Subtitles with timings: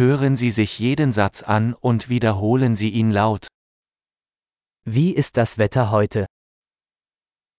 [0.00, 3.48] Hören Sie sich jeden Satz an und wiederholen Sie ihn laut.
[4.86, 6.26] Wie ist das Wetter heute?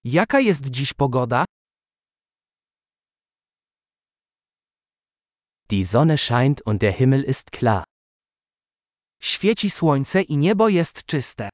[0.04, 1.46] Jaka jest dziś pogoda?
[5.70, 7.84] Die Sonne scheint und der Himmel ist klar.
[9.22, 11.50] Świeci słońce i niebo jest czyste.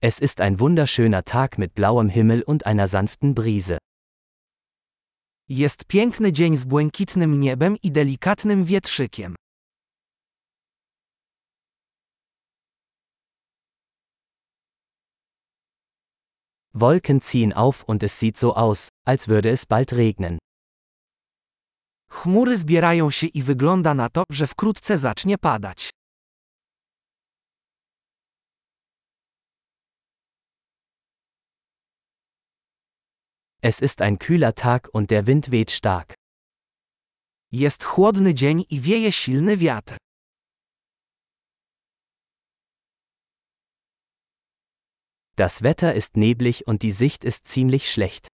[0.00, 3.83] Es ist ein wunderschöner Tag mit blauem Himmel und einer sanften Brise.
[5.56, 9.34] Jest piękny dzień z błękitnym niebem i delikatnym wietrzykiem.
[16.74, 20.38] Wolken ziehen auf und es sieht so aus, als würde es bald regnen.
[22.10, 25.90] Chmury zbierają się i wygląda na to, że wkrótce zacznie padać.
[33.66, 36.14] Es ist ein kühler Tag und der Wind weht stark.
[37.50, 39.96] Jest chłodny dzień i wieje silny wiatr.
[45.36, 48.28] Das Wetter ist neblig und die Sicht ist ziemlich schlecht.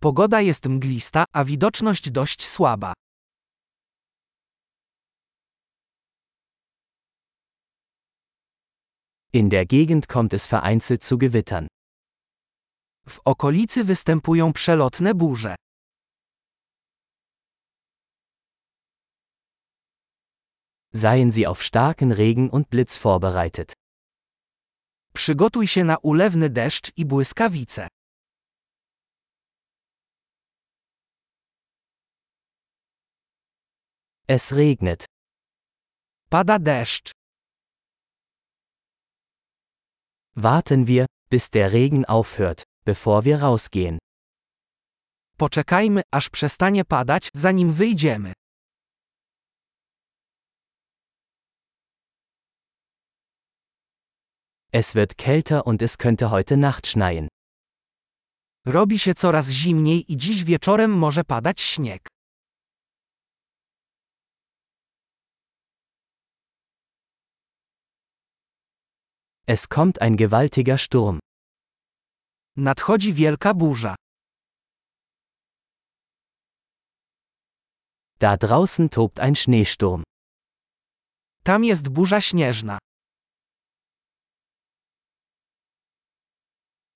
[0.00, 2.92] Pogoda jest mglista, a widoczność dość słaba.
[9.32, 11.68] In der Gegend kommt es vereinzelt zu Gewittern.
[13.08, 15.54] W okolicy występują przelotne burze.
[20.94, 23.72] Seien Sie auf starken Regen und Blitz vorbereitet.
[25.14, 27.88] Przygotuj się na ulewny deszcz i błyskawice.
[34.28, 35.04] Es regnet.
[36.30, 37.12] Pada deszcz.
[40.36, 43.98] Warten wir, bis der Regen aufhört, bevor wir rausgehen.
[45.38, 48.32] Poczekajmy, aż przestanie padać, zanim wyjdziemy.
[54.72, 57.28] Es wird kälter und es könnte heute Nacht schneien.
[58.66, 62.08] Robi się coraz zimniej i dziś wieczorem może padać śnieg.
[69.48, 71.20] Es kommt ein gewaltiger Sturm.
[72.58, 73.94] Nadchodzi wielka burza.
[78.18, 80.02] Da draußen tobt ein Schneesturm.
[81.44, 82.78] Tam jest burza śnieżna.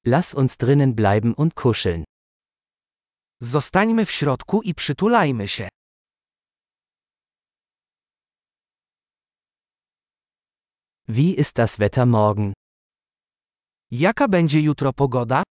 [0.04, 2.04] Lass uns drinnen bleiben und kuscheln.
[3.41, 5.69] Zostańmy w środku i przytulajmy się.
[11.09, 12.53] Wie ist das Wetter morgen?
[13.91, 15.42] Jaka będzie jutro pogoda?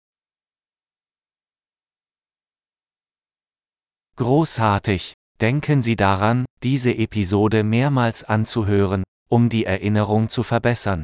[4.20, 5.14] Großartig!
[5.40, 11.04] Denken Sie daran, diese Episode mehrmals anzuhören, um die Erinnerung zu verbessern.